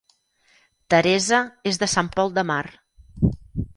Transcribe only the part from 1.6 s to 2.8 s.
és de Sant Pol de Mar